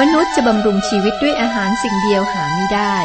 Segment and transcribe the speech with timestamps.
[0.00, 2.96] มนุษย์จะบำรุงชีวิตด้วยอาหารสิ่งเดียวหาไม่ได้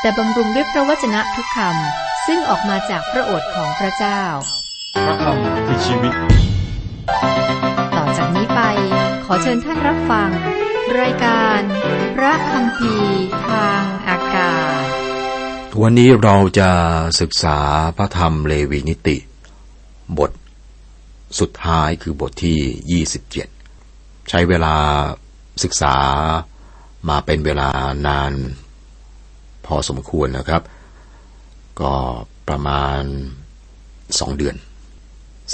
[0.00, 4.22] แต่บำรุงด้วยพระวจนะทุกคำซึ่งออกมาจากพระโอษฐ์ของพระเจ้า
[5.06, 6.14] พระคำคือชีวิต
[7.96, 8.60] ต่อจากนี้ไป
[9.24, 10.30] ขอเชิญท่านรับฟัง
[11.00, 11.60] รายการ
[12.16, 12.94] พระคำพี
[13.48, 14.84] ทางอากาศ
[15.82, 16.70] วันนี้เราจะ
[17.20, 17.58] ศึกษา
[17.96, 19.16] พระธรรมเลวีนิติ
[20.18, 20.30] บท
[21.40, 23.02] สุดท้ายคือบทที่
[23.66, 24.76] 27 ใช้เวลา
[25.62, 25.96] ศึกษา
[27.08, 27.70] มาเป็นเวลา
[28.06, 28.32] นาน
[29.66, 30.62] พอสมควรนะครับ
[31.80, 31.94] ก็
[32.48, 33.02] ประมาณ
[34.18, 34.56] สองเดือน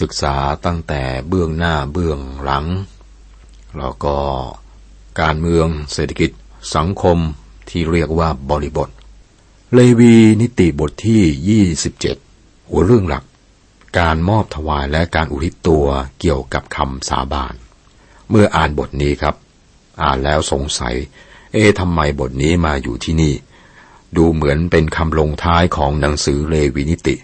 [0.01, 0.37] ศึกษา
[0.67, 2.67] ตั้งแต่เบื้องหน้าเบื้องหลัง
[3.79, 4.17] แล้วก็
[5.21, 6.31] การเมืองเศรษฐกิจ
[6.77, 7.19] สังคม
[7.69, 8.89] ที่เรียกว่าบริบท
[9.75, 13.25] เลวีนิติบทที่ 27 หัวเรื่องหลัก
[13.99, 15.87] การมอบถวายและการอุทิศตัว
[16.21, 17.55] เกี่ยวกับคำสาบาน
[18.31, 19.35] เมื่ออ่านบทนี้ครับ
[20.03, 20.95] อ่านแล้วสงสัย
[21.53, 23.35] เอ๊ะทำไมบทนี้มาอยู่ที่นี่
[24.17, 27.17] ดูเหมือนเป็นคำลงท้ายของหนังสือเลวีนิติ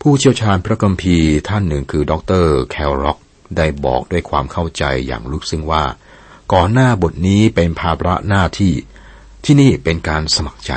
[0.00, 2.12] ผู้เชี่ยวชาญพระคัมภีร์ท่านหนึ่งคือด
[2.44, 3.18] รแคลร็อก
[3.56, 5.84] ได้บอกด้วยความเข้าใจอย่างลึกซึ้งว่า
[6.52, 8.74] ก่อนหน้าบทนี้เป็นภาระหน้าที่
[9.44, 10.72] ที่นี่เป็นการสมัครใจ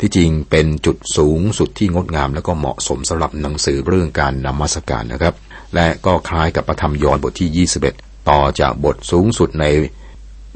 [0.00, 5.34] ที่จริงเป็นจุดสูงสุดที่งดงามและก็เหมาะสมสำหรับหนังสือเรื่องการนมัสการนะครับ
[5.74, 9.64] และก็คล้ายกับพระธรรมยอห์นบทที่ 21 ต่อจากบทสูงสุดใน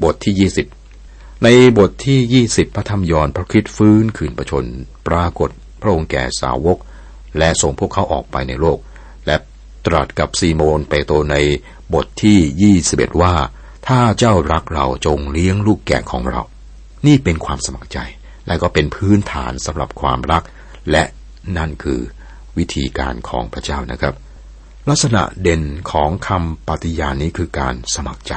[0.03, 0.49] บทที่
[0.93, 4.65] 20ในบทที่20พระธรรมยอนพระคริสต์ฟื้นคืนประชน
[5.07, 5.49] ปรากฏ
[5.81, 6.77] พระองค์แก่สาวก
[7.37, 8.79] และส่งพวกเขาออกไปในโลก
[9.27, 9.35] และ
[9.85, 11.37] ตรัสกับซีโมนเปโตรใน
[11.93, 13.35] บทที่21ว่า
[13.87, 16.41] ถ้าเจ้ารักเราจงเลี้ยงลูกแกะของเรา
[17.07, 17.99] นี่เป็นความสมัครใจ
[18.47, 20.43] และก็เป็นพื้นฐานสำหรับความรัก
[20.91, 21.03] และ
[21.57, 21.99] นั่นคือ
[22.57, 24.15] วิธีการของพระเจ้านะครับ
[24.89, 28.33] ลักษณะเด่นของคำปฏิญาณนี้คือการสมัครใจ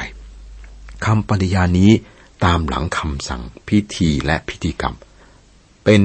[1.07, 1.91] คำปฏิญาณนี้
[2.45, 4.97] ตามหลังคำสั่งพิธีและพิธีกรรม
[5.85, 6.03] เป็น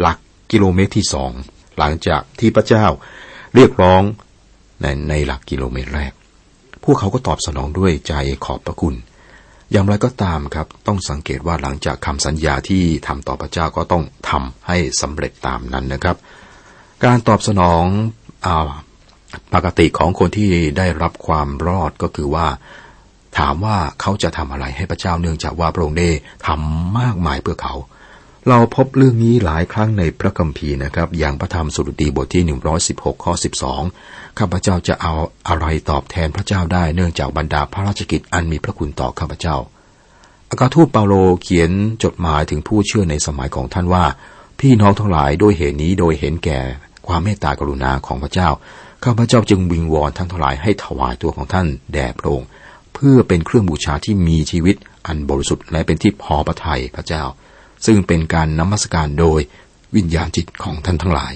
[0.00, 0.18] หลัก
[0.50, 1.32] กิโลเมตรที่สอง
[1.78, 2.84] หลังจากที่พระเจ้า
[3.54, 4.02] เรียกร้อง
[4.80, 6.12] ในในหลักกิโลเมตรแรก
[6.84, 8.94] พวกเขาก็ตอบสนองด้วยใจขอบพระคุณ
[9.72, 16.16] อย่างไรก็ตามครับ ต้องสังเกตว่าหลังจากคำสัญญาที่ทำต่อพระเจ้าก็ต้องทำให้สำเร็จตามนั้นนะครับ
[17.04, 17.84] การตอบสนอง
[18.46, 18.48] อ
[19.54, 22.46] ปกติของคนที่ได้รับความรอดก็คือว่า
[23.38, 26.10] ถามว่าเขาจะทำอะไรให้พระเจ้าเนื่องจากว่าพระองค์ได้
[26.46, 27.74] ทำมากมายเพื่อเขา
[28.48, 32.44] เราพบเรื่องนี้หลายครั้งในพระคัมภีร์นะครับ อย่างพระธรรมสุรดีบทที่
[32.84, 33.32] 116 ข้อ
[33.84, 35.14] 12 ข้าพเจ้าจะเอา
[35.48, 39.56] อะไรตอบแทนพระเจ้าได้เนื่องจากบรรดาพระราชกิจอันมีพระคุณต่อข้าพเจ้า
[40.48, 41.70] อากาทูตเปาโลเขียน
[42.04, 44.04] จดหมายถึงผู้เชื่อในสมัยของท่านว่า
[44.60, 46.60] พี่น้องทั้งหลายด้วยเหตุนี้โดยเห็นแก่
[47.06, 48.48] ความเมตตากรุณาของพระเจ้า
[49.04, 52.48] ข้าพเจ้าจึงวิงวอนท่านทั้งหลายให้ถวายตัวของท่านแด่พระองค์
[53.00, 54.76] เพื่อเป็นเครื่องบูชาที่มีชีวิต
[55.06, 57.24] อันบริสุทธิ์และเป็นที่พอพระทัยพระเจ้า
[57.86, 59.40] ซึ่งเป็นการนมัสการโดย
[59.96, 61.32] วิญญาณจิตของท่านทั้งหลาย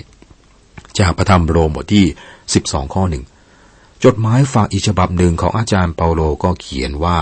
[0.98, 2.06] จากพระธรรมโรมบทที่
[2.50, 3.24] 12 ข้อหนึ่ง
[4.04, 7.18] จดหมายฝากอีกฉบับหนึ่งของอาจารย์เปาโลก็เขียนว่า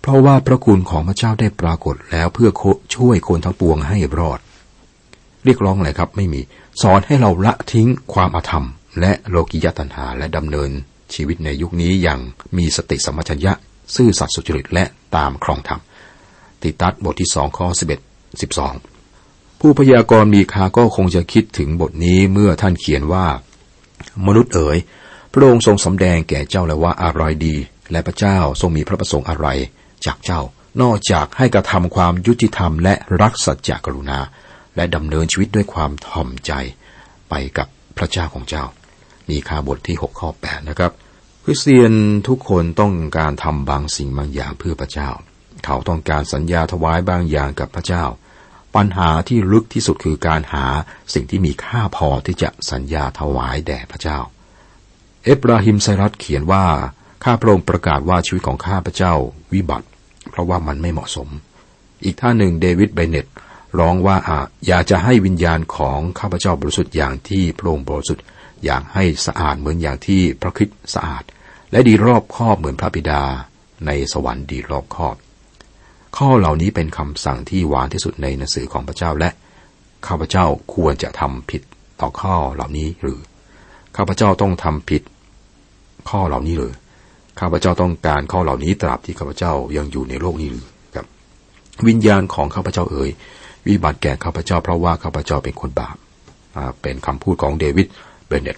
[0.00, 2.50] เพราะว่าพระคุณของพระเจ้าได้ปรากฏแล้วเพื่อ
[2.96, 4.38] ช่วยคนทั้งปวงให้รอด
[5.44, 6.40] เรียกร้องอะไรครับไม่มี
[6.82, 8.66] สอนให้เราละทิ้งความอาธรรม
[9.00, 10.70] และโลกิยตัณหาและดำเนิน
[11.14, 12.20] ชีวิตในยุคนี้อย่าง
[12.58, 13.52] มีสติสมมัชัญญะ
[13.94, 14.84] ซื่อสัตย์สุจริตและ
[15.16, 15.80] ตามครองธรรม
[16.62, 18.00] ติตัดบทที่สองข้อสิบเอ็ด
[18.42, 18.74] สิบสอง
[19.60, 23.26] ผู้พยากรณ์มีคาก็คงจะคิดถึงบทนี้เมื่อท่านเขียนว่า
[24.26, 24.78] มนุษย์เอ๋ย
[25.32, 27.56] พระองค์ทรงสำแดงแก่เจ้าแล้วว่าอะไรดี
[27.92, 29.46] และพระเจ้าทรงมีพระประสงค์อะไร
[30.06, 30.40] จากเจ้า
[30.82, 34.18] นอกจากให้กระทำความยุติธรรมและรักสัจจกรุณา
[34.76, 36.52] และดำเนินชีวิตด้วยความถ่อมใจ
[37.28, 38.64] ไปกับพระเจ้าของเจ้า
[39.30, 40.92] มีคาบทที่ 6 ข้อ 8 นะครับ
[41.44, 41.92] คริสเตียน
[42.28, 45.10] ทุกคนต้องการทำบางสิ่งบางอย่างเพื่อพระเจ้า
[45.64, 48.04] เขาต้องการสัญญาถวายบางอย่างกับพระเจ้า
[48.76, 50.66] ปัญหาที่ลึกที่สุดคือการหา
[51.14, 54.18] สิ่งที่มีค่าพอที่จะสัญญาถวายแด่พระเจ้า
[55.24, 56.64] เอบราฮิมไซรัสเขียนว่า
[57.24, 59.14] ข้าพระองค์ประกาศว่าชีวิตของข้าพระเจ้า
[59.52, 59.86] วิบัติ
[60.30, 61.28] เพราะว่ามันไม่เหมาะสม
[62.04, 63.26] อีกท่านหนึ่งเดวิดไบเน็ต
[63.78, 64.30] ร้องว่าอ
[64.66, 68.24] อยากจะให้วิญญาณของข้าพเจ้าบริสุทธิ์อย่างที่พระองค์บริสุทธิ์
[68.64, 71.22] อย่างให้สะอาดเหมือนอย่างที่พระคริสต์สะอาด
[71.70, 73.22] และดีรอบคอบเหมือนพระบิดา
[73.86, 75.16] ในสวรรค์ดีรอบคอบ
[76.16, 79.30] ข้อเหล่านี้เป็นคำสั่งที่หวานที่สุดในหนังสือของพระเจ้าและ
[80.06, 80.44] ข้าพเจ้า
[80.74, 81.62] ควรจะทำผิด
[82.00, 83.20] ต่อข้อเหล่านี้หรือ
[83.96, 85.02] ข้าพเจ้าต้องทำผิด
[86.10, 86.74] ข้อเหล่านี้หรือ
[87.40, 91.06] ข้าพเจ้าต้องการข้อเหล่านี้ตราบที่ข้าพเจ้ายังอยู่ในโลกนี้หรือครับ
[91.88, 93.10] วิญญาณของข้าพเจ้าเอ๋ย
[93.68, 95.96] วิบัติแก่ข้าพเจ้าเพราะว่าข้าพเจ้าเป็นคนบาป
[96.82, 97.86] เป็นคำพูดของเดวิด
[98.26, 98.56] เบนเนต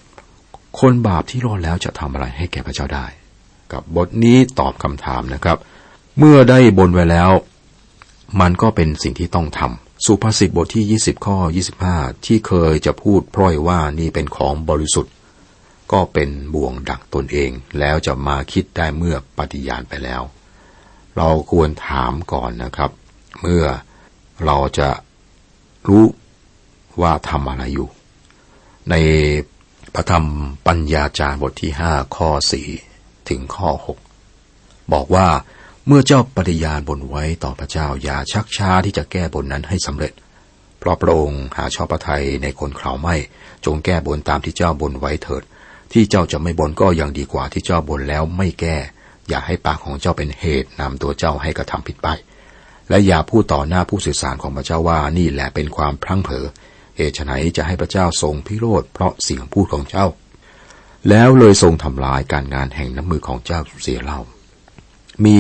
[0.81, 3.07] คนบาปที่รอดแล้วจะทำอะไรให้แก่พระเจ้าได้
[3.73, 5.59] กับบทนี้ตอบคำถามนะครับ
[6.19, 7.31] เมื่อได้บนไว้แล้ว
[8.41, 11.39] มันก็เป็นสิ่งที่ต้องทำสุภาษิตบทที่ 20 ข้อ
[11.83, 15.15] 25 ที่เคยจะพูดพร่อยว่านี่เป็นของบริสุทธิ์
[15.93, 20.23] ก็เป็นบ่วงดักตนเอง แล้วจะมาคิดได้เมื่อปฏิญาณไปแล้ว
[21.17, 22.91] เราควรถามก่อนนะครับ
[23.41, 23.65] เมื่อ
[24.45, 24.89] เราจะ
[25.89, 26.05] รู้
[27.01, 27.89] ว่าทำอะไรอยู่
[28.91, 28.95] ใน
[29.95, 30.25] พระธรรม
[30.67, 32.69] ปัญญาจารย์บทที่ห้าข้อสี่
[33.29, 33.99] ถึงข้อหก
[34.93, 35.29] บอกว่า
[35.87, 40.13] เมื่อเจ้าปฏิญาณบนไว้ต่อพระเจ้าอย่าชักช้าที่จะแก้บนนั้นให้สำเร็จ
[40.79, 43.17] เพราะพระองค์หาชอบพระทัยในคนเขาไม่
[43.65, 45.43] จงแก้บนตามที่เจ้าบนไว้เถิด
[45.93, 48.77] ที่เจ้าจะไม่บนก็ยังดีกว่าที่เจ้าบนแล้วไม่แก้
[49.29, 52.09] อย่าให้ปากของเจ้าเป็นเหตุนำตัวเจ้าให้กระทำผิดไป
[52.89, 56.47] และอย่าพูดต่อหน้าผู้สื่อสารของพระเจ้าว่านี่แหละเป็นความพลั้งเผลอ
[56.99, 60.07] เหตุไนจะให้พระเจ้าทรงพิโรธเพราะเสียงพูดของเจ้า
[61.09, 64.21] แล้วเลยทรงทำลายการงานแห่งน้ำมือของเจ้าเสียเล่า
[65.27, 65.39] มี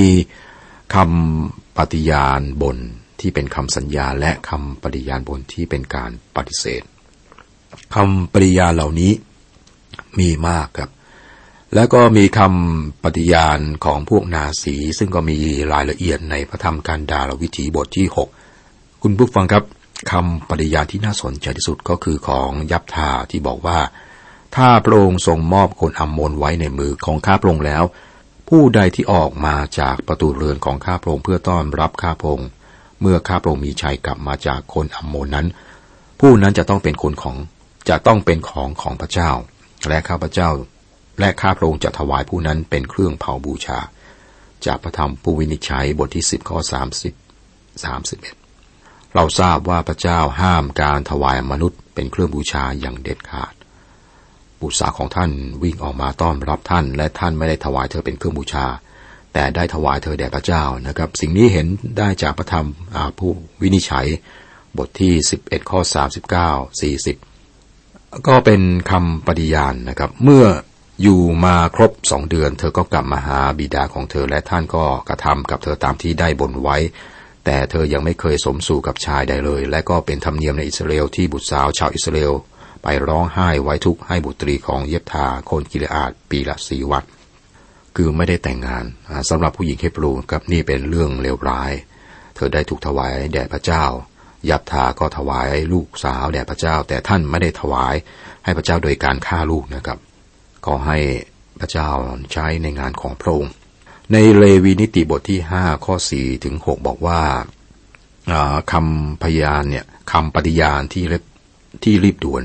[0.94, 2.76] คำปฏิญาณบน
[3.20, 6.82] ที่เป็นคำสัญญาและคำปฏิญาณบนที่เป็นการปฏิเสธ
[7.94, 9.12] คำปฏิญาณเหล่านี้
[10.18, 10.90] มีมากครับ
[11.74, 15.38] แล้วก็มีคำปฏิญาณของพวกนาสีซึ่งก็มี
[15.72, 18.28] รายละเอียดในพระธรรมการดาลวิถีบทที่หก
[19.02, 19.64] คุณผู้ฟังครับ
[20.10, 23.78] คำปฏิญาณที่น่าสนใจที่สุดก็คือของยับทาที่บอกว่า
[24.56, 27.84] ถ้าพระองค์ทรงมอบคนอัมโมนไว้ในมือของข้าพระองค์แล้ว
[28.48, 32.48] ผู้ใดที่ออกมาจากประตูเรือนของข้าพระองค์เพื่อต้อนรับข้าพระองค์
[33.00, 35.46] เมื่อข้าพระองค์มีชัยกลับมาจากคนอัมโมนนั้น
[36.20, 37.36] ผู้นั้นจะต้องเป็นคนของ
[37.88, 39.30] จะต้องเป็นของของพระเจ้า
[39.88, 40.50] และข้าพระเจ้า
[41.20, 43.78] และข้าพระองค์จะถวายผู้นั้นเป็นเครื่องเผาบูชา
[44.66, 47.14] จากพระธรรมผู้วินิจฉัยบทที่สิบข้อสามสิบ
[47.84, 48.37] สามสิบเอ็ด
[49.20, 53.54] เราทราบว่าพระเจ้าห้ามการถวายมนุษย์เป็นเครื่องบูชาอย่างเด็ดขาด
[54.60, 55.30] บุตรสาวของท่าน
[55.62, 58.66] วิ่งออกมาต้อนรับท่าน และท่านไม่ได้ถวายเธอเป็นเครื่องบูชา
[59.32, 61.66] แต่ได้ถวายเธอแด่พระเจ้านะครับ สิ่งนี้เห็น
[61.98, 62.66] ได้จากพระธรรม
[63.18, 63.30] ผู้
[63.62, 64.06] วินิจฉัย
[64.78, 65.12] บทที่
[65.42, 65.80] 11 ข้อ
[66.60, 66.82] 39
[67.42, 68.60] 40 ก็เป็น
[68.90, 70.44] คำปฏิญาณนะครับ เมื่อ
[71.02, 76.78] อยู่มาครบสองเดือน เธอก็กลับมาหาบิดาของเธอและท่านก็กระทำกับเธอตามที่ได้บนไว้
[77.50, 82.32] แต่เธอยังไม่เคยสมสู่กับชายใดเลย และก็เป็นธรรมเนียมในอิสราเอลที่บุตรสาวชาวอิสราเอล
[82.82, 87.04] ไปร้องไห้ไว้ทุกข์ให้บุตรีของเยบทาคนกิเลอาดปีละสีวัด
[87.96, 88.84] คือไม่ได้แต่งงาน
[89.28, 91.72] สำหรับผู้หญิงเฮบรูกับนี่เป็นเรื่องเลวร้าย
[92.34, 93.84] เธอได้ถูกถวายแด่พระเจ้า
[94.50, 97.94] ยับทาก็ถวายลูกสาวแด่พระเจ้า แต่ท่านไม่ได้ถวาย
[98.44, 99.98] ให้พระเจ้าโดยการฆ่าลูกนะครับ
[100.66, 100.98] ก็ให้
[101.60, 101.88] พระเจ้า
[102.32, 103.52] ใช้ในงานของพระองค์
[104.12, 107.22] ในเลวีนิติบทที่ห้าข้อสี่ถึงหกบอกว่า
[108.72, 111.04] คำพยานเนี่ยคำปฏิญาณที่
[111.84, 112.44] ที่รีบด่วน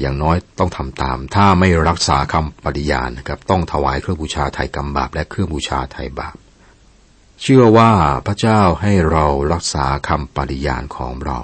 [0.00, 6.36] อย่างน้อยต้องทำตาม ถ้าไม่รักษาคำปฏิญาณนะครับ ต้องถวายเครื่องบูชาไทยกรรมบาปและเครื่องบูชาไทยบาป
[7.42, 7.90] เชื่อว่า
[8.26, 11.38] พระเจ้าให้เรารักษาคำปฏิญาณของเรา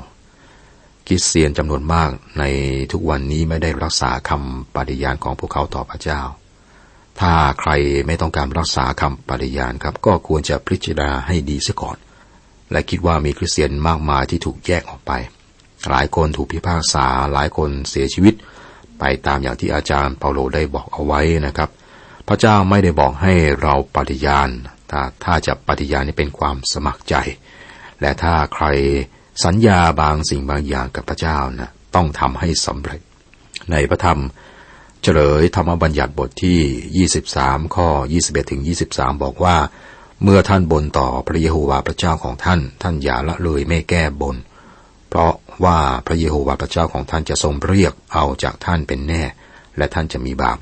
[1.09, 2.45] คิดเสียนจำนวนมากใน
[2.93, 6.23] ทุกวันนี้ไม่ได้รักษาคำปฏิญาณของพวกเขาต่อพระเจ้า
[7.21, 7.71] ถ้าใคร
[8.07, 11.97] ไม่ต้องการรักษาคำปฏิญาณครับ ก็ควรจะพิจารณาให้ดีซะก่อน
[12.73, 15.13] และคิดว่ามีคริสเตียนมากมายที่ถูกแยกออกไป
[15.91, 18.35] หลายคนถูกพิพากษา หลายคนเสียชีวิต
[18.99, 21.71] ไปตามอย่างที่อาจารย์เปาโลได้บอกเอาไว้นะครับ
[22.29, 24.49] พระเจ้าไม่ได้บอกให้เราปฏิญาณ
[24.91, 27.15] ถ้าถ้าจะปฏิญาณนี่เป็นความสมัครใจ
[28.01, 28.67] และถ้าใคร
[29.45, 33.01] สัญญาบางสิ่งบางอย่างกับพระเจ้านะต้องทำให้สำเร็จ
[33.71, 34.21] ในพระธรรม
[35.07, 37.89] เฉลยธรรมบัญญัติบทที่ 23 ข้อ
[38.21, 39.57] 21ถึง23 บอกว่า
[40.23, 44.37] เมื่อท่านบนต่อพระเยโฮวาห์พระเจ้าของท่าน ท่านอย่าละเลยไม่แก้บน
[45.09, 45.35] เพราะ
[45.65, 49.23] ว่าพระเยโฮวาห์พระเจ้าของท่านจะทรงเรียกเอาจากท่านเป็นแน่
[49.77, 50.59] และท่านจะมีบาป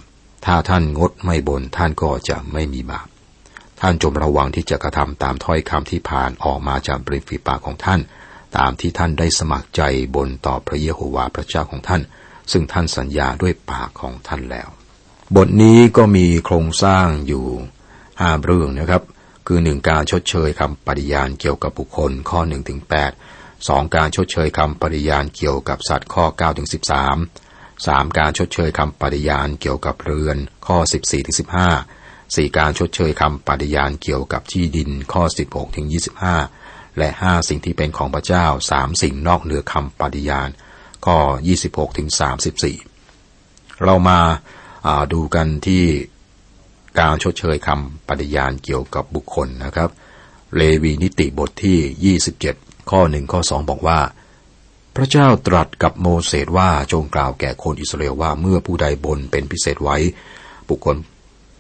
[0.47, 3.07] ถ้าท่านงดไม่บนท่านก็จะไม่มีบาป
[3.81, 8.01] ท่านจงระวังที่จะกระทำตามถ้อยคำที่ผ่านออกมาจากบริฝีปากของท่าน
[8.57, 9.83] ตามที่ท่านได้สมัครใจ
[10.17, 12.03] บนต่อพระเยโฮวาห์พระเจ้าของท่าน
[12.53, 14.69] ซึ่งท่านสัญญาด้วยปากของท่านแล้ว
[15.37, 17.47] บทนี้ก็มีโครงสร้างอยู่
[18.21, 19.03] ห้าเรื่องนะครับ
[19.47, 23.13] คือหนึ่งการชดเชยคำปฏิญาณเกี่ยวกับบุคคลข้อหนึ่งถึงแปด
[23.69, 27.17] สองการชดเชยคำปฏิญาณเกี่ยวกับสัตว์ข้อเก้าถึงสิบสาม
[27.87, 31.71] สามการชดเชยคำปฏิญาณเกี่ยวกับเรือน ข้อสิบสี่ถึงสิบห้า
[32.37, 36.37] สี่การชดเชยคำปฏิญาณเกี่ยวกับที่ดิน ข้อสิบหกถึงยี่สิบห้า
[36.99, 40.49] และห้าสิ่งที่เป็นของพระเจ้าสามสิ่งนอกเหนือคำปฏิญาณ
[41.07, 41.19] ข้อ
[41.59, 42.09] 26ถึง
[42.97, 45.85] 34 เรามาาดูกันที่
[47.01, 49.91] การชดเชยคำปฏิญาณเกี่ยวกับบุคคลนะครับ
[50.57, 52.17] เลวีนิติบทที่
[52.59, 54.01] 27 ข้อหนึ่งข้อสองบอกว่า
[54.97, 59.97] พระเจ้าตรัสกับโมเสสว่าจงกล่าวแก่คนอิสราเอลว่าเมื่อผู้ใดบนเป็นพิเศษไว้
[60.69, 60.97] บุคคล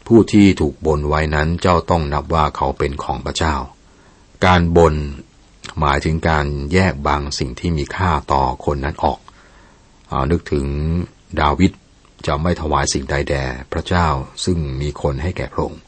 [0.07, 3.55] ผู้ที่ถูกบนไว้นั้นเจ้าต้องนับว่าเขาเป็นของพระเจ้า
[4.47, 4.95] การบน
[5.81, 9.19] หมายถึงการแยกบางสิ่งที่มีค่าต่อคนนั้นออก
[10.31, 10.67] นึกถึง
[11.41, 11.73] ดาวิด
[12.27, 14.07] จะไม่ถวายสิ่งใดแด่พระเจ้า
[14.45, 15.83] ซึ่งมีคนให้แก่พระองค์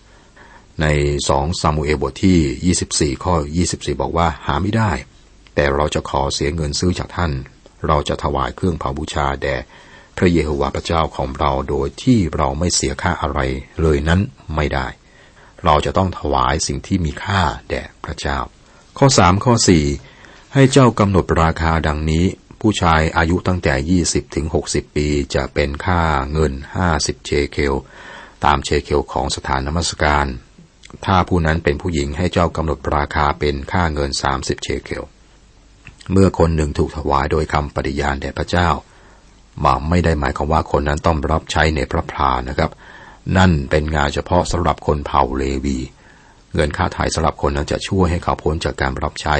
[0.82, 0.86] ใน
[1.28, 3.34] สองซามูเอลบทที่ 24 ข้อ
[3.68, 4.92] 24 บอกว่าหาไม่ได้
[5.54, 7.32] แต่เราจะขอเสียเงินซื้อจากท่าน
[7.86, 9.56] เราจะถวายเครื่องเผาบูชาแด่
[10.16, 13.40] พระเยโฮวาห์พระเจ้าของเราโดยที่เราไม่เสียค่าอะไร
[13.82, 14.20] เลยนั้น
[14.54, 14.86] ไม่ได้
[15.64, 18.38] เราจะต้องถวายสิ่งที่มีค่าแด่พระเจ้า
[18.98, 19.84] ข้อสามข้อสี่
[20.54, 22.24] ให้เจ้ากำหนดราคาดังนี้
[22.66, 26.02] ผู้ชายอายุตั้งแต่ 20 ถึง 60 ปี จะเป็นค่า
[26.33, 26.52] เงิน
[26.90, 27.75] 50 เชเคล
[28.44, 30.26] ตามเชเคลของสถานนมัสการ
[31.04, 35.04] ถ้าผู้นั้นเป็นผู้หญิงให้เจ้ากำหนดราคาเป็นค่าเงิน 30 เชเคล
[36.12, 38.68] เมื่อคนหนึ่งถูกถวายโดยคำปฏิญาณแด่พระเจ้า
[39.64, 42.71] มาไม่ได้หมายความว่าคนนั้นต้องรับใช้ในพระพลานะครับ
[43.37, 45.78] นั่นเป็นงานเฉพาะสำหรับคนเผ่าเลวี
[46.54, 49.37] เงินค่าไถ่สำหรับคนนั้นจะช่วยให้เขาพ้นจากการรับใช้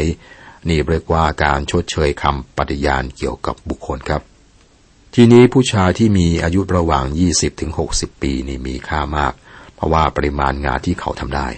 [0.69, 4.23] นี่เรียกว่าการชดเชยคำปฏิญาณเกี่ยวกับบุคคลครับ
[5.15, 9.33] ทีนี้ผู้ชายที่มีอายุระหว่าง 20ถึง60 ปีนี่มีค่ามาก
[9.75, 11.49] เพราะว่าปริมาณงานที่เขาทำได้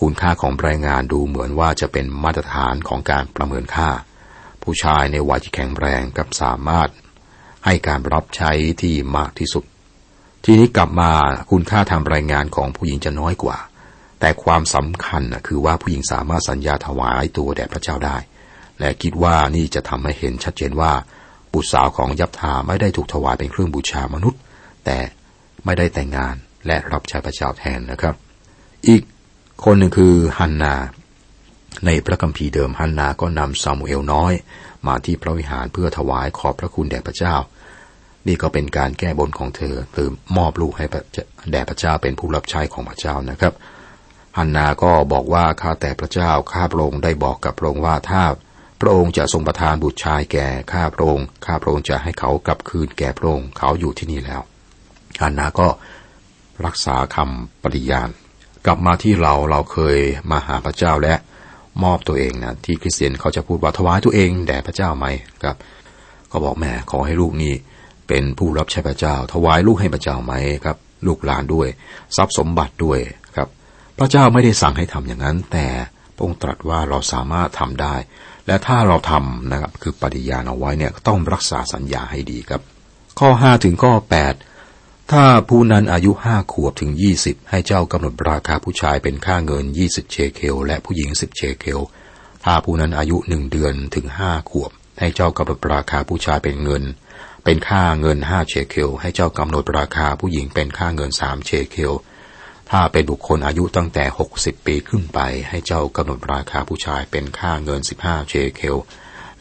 [0.00, 3.90] คุณค่าของรายงานดูเหมือนว่าจะเป็นมาตรฐานของการประเมินค่า
[4.62, 6.88] ผู้ชายในวัยที่แข็งแรงกับสามารถ
[7.64, 8.50] ให้การรับใช้
[8.82, 9.64] ที่มากที่สุด
[10.44, 11.12] ทีนี้กลับมา
[11.50, 13.58] คุณค่าทางรายงานของผู้หญิงจะน้อยกว่า
[14.24, 18.16] แต่ความสำคัญคือว่าผู้หญิงสามารถสัญญาถวายตัวแด่พระเจ้าได้
[18.80, 20.92] และคิดว่านี่จะทำให้เห็นชัดเจนว่า
[21.52, 24.40] บุตรสาวของยับทาไม่ได้ถูกถวายเป็นเครื่องบูชามนุษย์
[24.84, 24.98] แต่
[25.64, 26.34] ไม่ได้แต่งงาน
[26.66, 28.14] และรับใช้พระเจ้าแทนนะครับ
[28.88, 29.02] อีก
[29.64, 30.74] คนหนึ่งคือฮันนา
[31.86, 34.32] ในพระคัมภีร์เดิมฮันนาก็นำซามูเอลน้อย
[34.86, 37.34] มาที่พระวิหารเพื่อถวายขอบพระคุณแด่พระเจ้า
[38.26, 40.84] นี่ก็เป็นการแก้บนของเธอคือมอบลูกให้
[41.52, 43.54] แด่พระเจ้าเป็นผู้รับใช้ของพระเจ้านะครับ
[44.36, 48.22] ฮันนาก็บอกว่าข้าแต่พระเจ้าข้าพระองค์ได้บอกกับพระองค์ว่าถ้า
[48.80, 54.40] พระองค์จะทรงประทานบุตรชายแก่ข้าพระองค์ข้าพระองค์จะให้เขากลับคืนแก่พระองค์เขาอยู่ที่นี่แล้ว
[55.20, 55.68] ฮันนาก็
[56.66, 58.08] รักษาคำปฏิญาณ
[58.66, 59.98] กลับมาที่เราเราเคย
[60.30, 61.14] มาหาพระเจ้าและ
[61.82, 65.06] มอบตัวเองนะที่คริสเตียนเขาจะพูดว่าถวายตัวเองแด่พระเจ้าไหม
[65.42, 65.56] ครับ
[66.30, 67.54] ก็บอกแม่ขอให้ลูกนี่
[68.08, 70.32] เป็นผู้รับใช้พระเจ้า ถวายลูกให้พระเจ้าไหม
[70.64, 71.68] ครับ ลูกหลานด้วย
[72.16, 72.98] ทรัพย์สมบัติด้วย
[73.98, 75.66] พระเจ้าไม่ได้สั่งให้ทำอย่างนั้น แต่
[76.14, 77.94] พระองค์ตรัสว่าเราสามารถทำได้
[78.46, 82.60] และถ้าเราทำนะครับคือปฏิญาณเอาไว้เนี่ยต้องรักษาสัญญาให้ดีครับ
[83.18, 83.94] ข้อ 5 ถึงข้อ
[84.52, 91.80] 8 ถ้าผู้นั้นอายุห้าขวบถึงยี่สิบให้เจ้ากำหนดราคาผู้ชายเป็นค่าเงินยี่สิบเชเคล และผู้หญิงสิบเชเคล
[92.44, 96.82] ถ้าผู้นั้นอายุหนึ่งเดือนถึงห้าขวบ ให้เจ้ากำหนดราคาผู้ชายเป็นเงิน
[97.44, 101.92] เป็นค่าเงินห้าเชเคล ให้เจ้ากำหนดราคาผู้หญิงเป็นค่าเงินสามเชเคล
[102.74, 108.76] ถ้าเป็นบุคคลอายุตั้งแต่หกสิบปีขึ้นไป ให้เจ้ากำหนดราคาผู้ชายเป็นค่าเงินสิบห้าเชเคล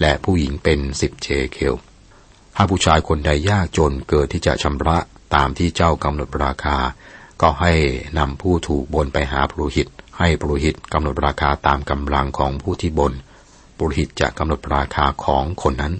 [0.01, 1.75] และผู้หญิงเป็นสิบเชเคล
[2.55, 4.97] ถ้าผู้ชายคนใดยากจนเกิดที่จะชำระ
[5.35, 6.77] ตามที่เจ้ากำหนดราคา
[7.41, 7.73] ก็ให้
[8.19, 9.87] นำผู้ถูกบนไปหาปรุหิต
[10.19, 13.13] ให้ปรุหิตกำหนดราคาตามกำลังของผู้ที่บน
[13.77, 15.93] ปรุหิตจะกำหนดราคาของคนนั้น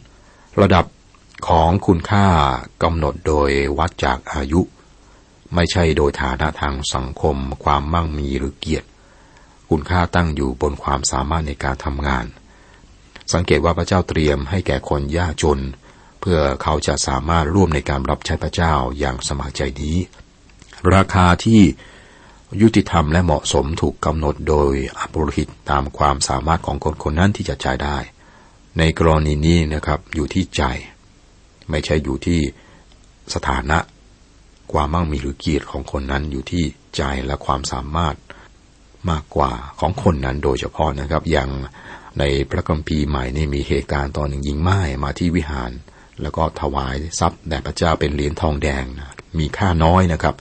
[0.62, 0.86] ระดับ
[1.48, 2.26] ของคุณค่า
[2.84, 4.62] กำหนดโดยวัดจากอายุ
[5.56, 8.88] ไม่ใช่โดยฐานะทางสังคม ความมั่งมีหรือเกียรติ
[9.70, 12.26] คุณค่าตั้งอยู่บนความสามารถในการทำงาน
[13.34, 15.60] สังเกตว่าพระเจ้าเตรียมให้แก่คนยากจน
[16.20, 19.98] เพื่อเขาจะสามารถร่วมในการรับใช้พระเจ้าอย่างสมัครใจนี้
[20.96, 21.62] ราคาที่
[22.62, 27.98] ยุติธรรมและเหมาะสมถูกกำหนดโดยอภริตตามความสามารถของคนคนนั้นที่จะจ่ายได้
[28.78, 30.64] ในกรณีนี้นะครับอยู่ที่ใจ
[31.70, 32.40] ไม่ใช่อยู่ที่
[33.34, 33.78] สถานะ
[34.74, 36.64] ความมั่งมีหรือเกียรติของคนนั้นอยู่ที่
[36.98, 38.16] ใจและความสามารถ
[39.10, 41.50] มากกว่าของคนนั้นโดยเฉพาะนะครับ อย่าง
[42.20, 45.72] ในพระคัมภีร์ใหม่นี่มีเหตุการณ์ตอนหนึ่งยิงไม้มาที่วิหาร
[46.22, 50.36] แล้วก็ถวายทรัพย์แด่พระเจ้าเป็นเหรียญทองแดงนะมีค่าน้อยนะครับ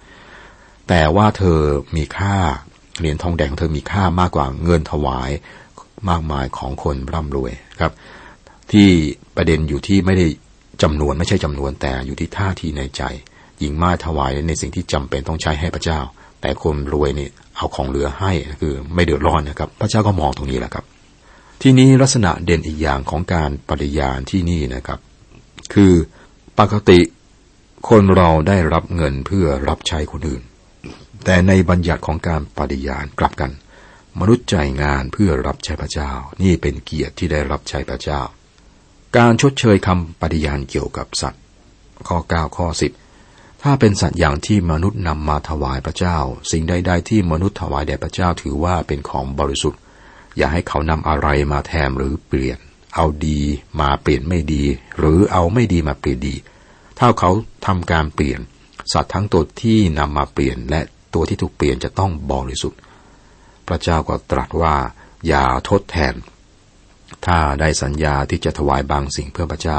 [0.88, 1.60] แต่ว่าเธอ
[1.96, 2.36] มีค่า
[2.98, 5.30] เหรียญทองแดงเธอมีค่ามากกว่าเงินถวาย
[6.08, 7.92] มากมายของคนร่ำรวยครับ
[8.72, 8.88] ที่
[9.36, 10.26] ประเด็นอยู่ที่ไม่ได้
[10.82, 13.02] จำนวนไม่ใช่จำนวนแต่อยู่ที่ท่าทีในใจ
[13.60, 16.00] หญิงมาถวายในสิ่งที่จำเป็นต้องใช้ให้พระเจ้า
[16.40, 20.84] แต่คนรวยนี่เอาของเหลือให้คือไม่เดือดร้อนนะครับ พระเจ้าก็มองตรงนี้แหละครับ
[21.62, 24.98] ที่นี้ลักษณะเด่นอีกอย่างของการปฏิญาณที่นี่นะครับ
[25.74, 25.92] คือ
[26.58, 27.00] ปกติ
[27.88, 30.42] คนเราได้รับเงินเพื่อรับใช้คนอื่น
[31.24, 33.50] แต่ในบัญญัติของการปฏิญาณกลับกัน
[34.20, 36.12] มนุษย์ใจงานเพื่อรับใช้พระเจ้า
[36.42, 38.20] นี่เป็นเกียรติที่ได้รับใช้พระเจ้า
[39.16, 41.42] การชดเชยคำปฏิญาณเกี่ยวกับสัตว์
[42.08, 43.09] ข้อ 9 ข้อ 10
[43.62, 46.18] ถ้าเป็นสัตว์อย่างที่มนุษย์นำมาถวายพระเจ้า
[46.50, 49.80] สิ่งใด ๆ ที่มนุษย์ถวายแด่พระเจ้าถือว่าเป็นของบริสุทธิ์
[50.36, 52.58] อย่าให้เขานำอะไรมาแทมหรือเปลี่ยน
[52.94, 53.40] เอาดี
[53.80, 54.64] มาเปลี่ยนไม่ดี
[54.98, 56.34] หรือเอาไม่ดีมาเปลี่ยนดี
[56.98, 57.30] ถ้าเขา
[57.66, 58.40] ทำการเปลี่ยน
[58.92, 60.80] สัตว์ทั้งตัวที่นำมาเปลี่ยน และ
[61.14, 62.80] ตัวที่ถูกเปลี่ยนจะต้องบริสุทธิ์
[63.68, 64.74] พระเจ้าก็ตรัสว่า
[65.26, 66.14] อย่าทดแทน
[67.26, 69.78] ถ้าได้สัญญาที่จะถวายบางสิ่งเพื่อพระเจ้า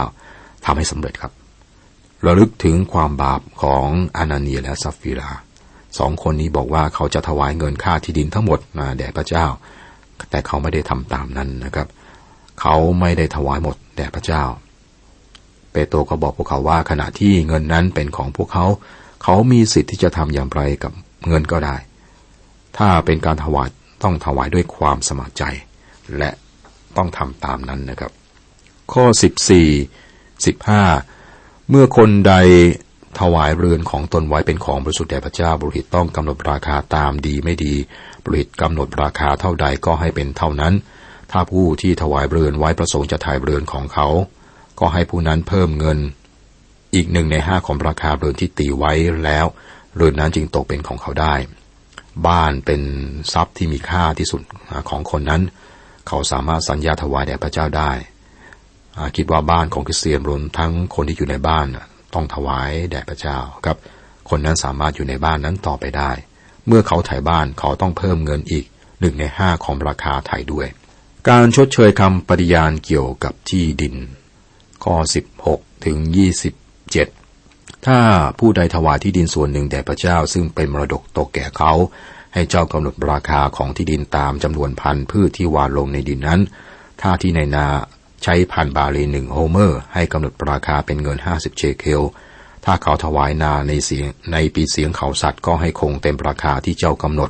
[0.65, 1.40] ทำให้สำเร็จครับ
[2.25, 3.87] ระลึกถึงความบาปของ
[4.17, 5.31] อานาเนียและซัฟฟิรา
[5.97, 9.45] สองคนนี้บอกว่าเขาจะถวายเงินค่าที่ดินทั้งหมดมาแด่พระเจ้า
[10.29, 11.87] แต่เขาไม่ได้ทำตามนั้นนะครับ
[12.61, 14.43] เขาไม่ได้ถวายหมดแด่พระเจ้า
[15.71, 18.65] เปโตรก็บอกพวกเขาว่าขณะที่เงินนั้นเป็นของพวกเขา
[19.23, 20.91] เขามีสิทธิ์ที่จะทำอย่างไรกับ
[21.27, 21.75] เงินก็ได้
[22.77, 23.67] ถ้าเป็นการถวาย
[24.03, 25.43] ต้องถวายด้วยความสมัครใจ
[26.17, 26.29] และ
[26.97, 28.11] ต้องทำตามนั้นนะครับ
[28.93, 29.05] ข้อ
[29.95, 31.20] 14 15
[31.73, 32.35] เมื่อคนใด
[33.19, 37.75] ถวายเรือนของตนไว้เป็นของบริสุทธิ์แด่พระเจ้าบริหิตต้องกำหนดราคาตามดีไม่ดี
[38.23, 40.73] บริหิตกำหนดราคาเท่าใดก็ให้เป็นเท่านั้น
[41.31, 44.07] ถ้าผู้ที่ถวายเรือนไว้ประสงค์จะถ่ายเรือนของเขา
[44.79, 45.99] ก็ให้ผู้นั้นเพิ่มเงิน
[46.95, 49.45] อีกหนึ่งในห้าของราคาเรือนที่ตีไว้แล้ว
[49.95, 51.35] เรือนนั้นจึงตกเป็นของเขาได้
[52.27, 52.81] บ้านเป็น
[53.33, 54.41] ทรัพย์ที่มีค่าที่สุด
[54.89, 55.41] ของคนนั้น
[56.07, 57.91] เขาสามารถสัญญาถวายแด่พระเจ้าได้
[59.15, 61.67] คิดว่าบ้านของคริสเตียนรวมทั้งคนที่อยู่ในบ้าน
[62.13, 63.77] ต้องถวายแด่พระเจ้าครับ
[64.29, 66.11] คนนั้นสามารถอยู่ในบ้านนั้นต่อไปได้
[66.67, 68.65] เมื่อเขาถ่ายบ้านเขาต้องเพิ่มเงินอีก
[68.99, 70.67] หนึ่งในห้าของราคาถ่ายด้วย
[71.29, 73.95] การชดเชยคำปฏิญาณเกี่ยวกับที่ดิน
[74.83, 74.95] ข้อ
[75.41, 75.97] 16 ถึง
[76.71, 77.99] 27 ถ้า
[78.39, 81.73] ผู้ใดถวายที่ดินส่วนหนึ่งแด่พระเจ้า ซึ่งเป็นมรดกตกแก่เขา
[82.33, 86.41] ให้เจ้ากำหนดราคาของที่ดินตามจำนวนพันธุ์พืชที่วานลงในดินนั้น
[87.01, 87.67] ถ้าที่ในนา
[88.23, 92.01] ใช้พันบาลีหนึ่งโฮเมอร์ ให้กำหนดราคาเป็นเงินห้าสิบเชเคล
[92.65, 97.29] ถ้าเขาถวายนาในเสียงในปีเสียงเขาสัตว์ก็ให้คงเต็มราคาที่เจ้ากำหนด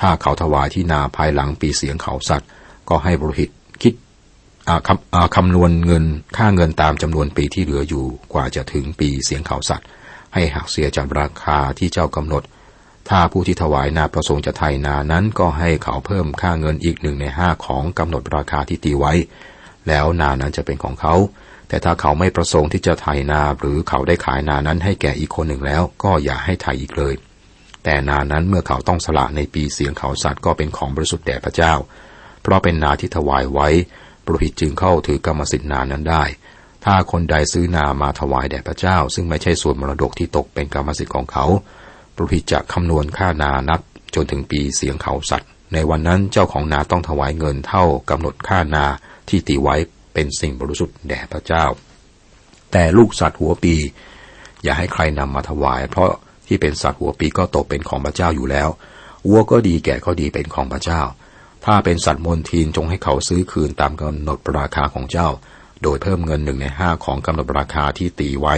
[0.00, 2.48] ถ้าเขาถวายที่นาภายหลังปีเสียงเขาสัตว์
[2.88, 3.50] ก็ให้บริหิต
[3.82, 3.94] คิด
[4.86, 6.04] คำคำนวณเงิน
[6.36, 9.86] ค่าเงินตามจำนวนปีที่เหลืออยู่กว่าจะถึงปีเสียงเขาสัตว์
[10.34, 12.42] ให้หักเสียจากราคาที่เจ้ากำหนด
[13.08, 19.12] ถ้าผู้ที่ถวายนาประสงค์จะไถนานั้นก็ให้เขาเพิ่มค่าเงินอีกหนึ่งในห้าของกำหนดราคาที่ตีไว้
[19.88, 21.14] แล้วนานั้นจะเป็นของเขา
[21.68, 27.14] แต่ถ้าเขาไม่ประสงค์ที่จะไถนาหรือเขาได้ขายนานั้นให้แก่อีกคนหนึ่งแล้ว ก็อย่าให้ไถอีกเลย
[27.84, 31.74] แต่นานั้นเมื่อเขาต้องสละในปีเสียงเขาสัตว์ก็เป็นของบริสุทธิ์แด่พระเจ้า
[32.42, 33.68] เพราะเป็นนาที่ถวายไว้
[34.24, 36.24] ปรหิตจึงเข้าถือกรรมสิทธินานั้นได้
[36.84, 41.44] ถ้าคนใดซื้อนามาถวายแด่พระเจ้า ซึ่งไม่ใช่ส่วนมรดกที่ตกเป็นกรรมสิทธิ์ของเขา
[42.16, 43.80] ปรหิตจะคำนวณค่านานับ
[44.14, 48.86] จนถึงปีเสียงเขาสัตว์ ในวันนั้นเจ้าของนาต้องถวายเงินเท่ากำหนดค่านา
[49.30, 49.76] ที่ตีไว้
[50.14, 51.64] เป็นสิ่งบริสุทธิ์แด่พระเจ้า
[52.72, 53.74] แต่ลูกสัตว์หัวปี
[54.62, 56.10] อย่าให้ใครนำมาถวาย เพราะ
[56.46, 58.68] ที่เป็นสัตว์หัวปีก็ตกเป็นของพระเจ้าอยู่แล้ว
[59.28, 61.00] วัวก็ดีแก่ก็ดีเป็นของพระเจ้า
[61.64, 65.28] ถ้าเป็นสัตว์มนทินจงให้เขาซื้อคืนตามกำหนดราคาของเจ้า
[65.82, 68.56] โดยเพิ่มเงินหนึ่งในห้าของกำหนดราคาที่ตีไว้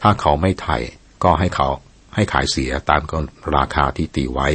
[0.00, 0.76] ถ้าเขาไม่ไถ่
[1.24, 1.68] ก็ให้เขา
[2.14, 4.48] ให้ขายเสียตามกำหนดราคาที่ตีไว้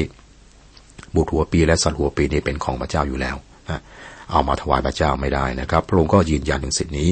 [1.15, 3.35] บุตรหัวปีและสัตว์หัวปีนี่เป็นของพระเจ้าอยู่แล้ว
[4.31, 7.09] เอามาถวายพระเจ้าไม่ได้นะครับ พระองค์ก็ยืนยันถึงสิ่งนี้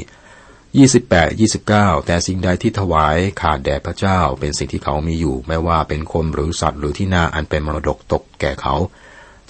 [0.80, 8.76] 28 29 แต่สิ่งใดที่ถวายขาดแด่พระเจ้า เป็นสิ่งที่เขามีอยู่ ไม่ว่าเป็นคนหรือสัตว์หรือที่นาอันเป็นมรดกตกแก่เขา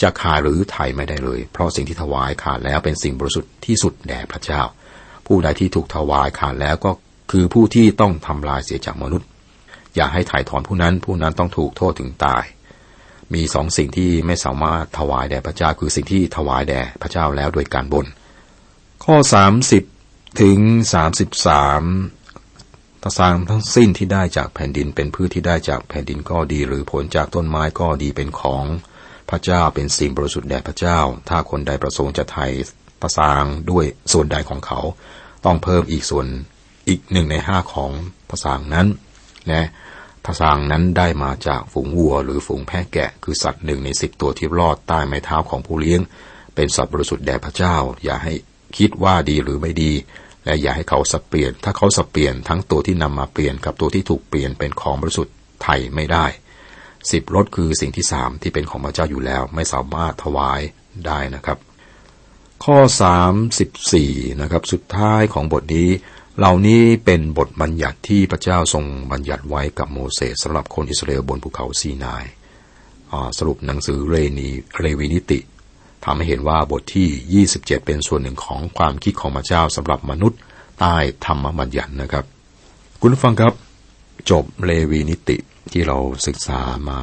[0.01, 4.61] จะขาดหรือไถ่ไม่ได้เลย เพราะสิ่งที่ถวายขาดแล้วเป็นสิ่งบริสุทธิ์ที่สุดแด่พระเจ้า
[5.27, 6.91] ผู้ใดที่ถูกถวายขาดแล้วก็
[7.31, 9.27] คือผู้ที่ต้องทำลายเสียจากมนุษย์
[9.95, 12.43] อย่าให้ถ่ายถอนผู้นั้นผู้นั้นต้องถูกโทษถึงตาย
[13.33, 18.05] มีสองสิ่งที่ไม่สามารถถวายแด่พระเจ้าคือสิ่งที่ถวายแด่พระเจ้าแล้วโดยการบน
[19.03, 19.83] ข้อสามสิบ
[20.41, 20.59] ถึง
[20.93, 21.83] สามสิบสาม
[23.03, 28.65] ทสางทั้งสิ้นที่ได้จากแผ่นดินเป็นพืชที่ได้จากแผ่นดินก็ดี หรือผลจากต้นไม้ก็ดีเป็นของ
[29.29, 32.45] พระเจ้าเป็นสิ่งบริสุทธิ์แด่พระเจ้า ถ้าคนใดประสงค์จะไถ่
[33.01, 34.79] ทสางด้วยส่วนใดของเขา
[35.45, 36.27] ต้องเพิ่มอีกส่วน
[36.87, 37.91] อีกหนึ่งในห้าของ
[38.29, 38.87] ทสางนั้น
[39.51, 39.67] นะ
[40.25, 46.01] ทสางนั้นได้มาจากฝูงวัวหรือฝูงแพะแกะ คือสัตว์หนึ่งในสิบตัวที่รอดใต้ไม้เท้าของผู้เลี้ยง
[46.55, 48.33] เป็นสัตว์บริสุทธิ์แด่พระเจ้า อย่าให้
[48.77, 49.91] คิดว่าดีหรือไม่ดี
[50.45, 56.25] และอย่าให้เขาสับเปลี่ยน ถ้าเขาสับเปลี่ยนทั้งตัวที่นำมาเปลี่ยนกับตัวที่ถูกเปลี่ยนเป็นของบริสุทธิ์ไทยไม่ได้
[57.11, 60.61] สิบรถคือสิ่งที่สามที่เป็นของพระเจ้าอยู่แล้วไม่สามารถถวาย
[61.05, 61.57] ได้นะครับ
[62.65, 65.89] ข้อสามสิบสี่นะครับ สุดท้ายของบทนี้
[66.37, 72.25] เหล่านี้เป็นบทบัญญัติที่พระเจ้าทรงบัญญัติไว้กับโมเสสสำหรับคนอิสราเอลบนภูเขาซีนาย
[73.37, 75.39] สรุปหนังสือเรนีเรวินิติ
[76.05, 80.39] ทำให้เห็นว่าบทที่ 27 เป็นส่วนหนึ่งของความคิดของพระเจ้าสำหรับมนุษย์
[80.79, 82.25] ใต้ธรรมบัญญัตินะครับ
[82.99, 83.53] คุณฟังครับ
[84.31, 85.37] จบเลวีนิติ
[85.71, 86.99] ที่เราศึกษามา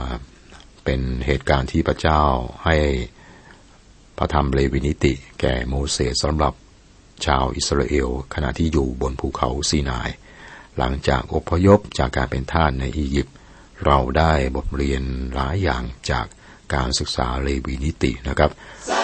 [0.84, 2.22] เป็นเหตุการณ์ที่พระเจ้า
[2.64, 2.76] ให้
[4.18, 6.52] พระธรรมเลวีนิติ แก่โมเสสสำหรับ
[7.26, 10.10] ชาวอิสราเอล ขณะที่อยู่บนภูเขาซีนาย
[10.78, 13.34] หลังจากอพยพจากการเป็นทาสในอียิปต์
[13.84, 15.02] เราได้บทเรียน
[15.34, 16.26] หลายอย่างจาก
[16.74, 18.50] การศึกษาเลวีนิตินะครับ
[18.90, 19.02] สั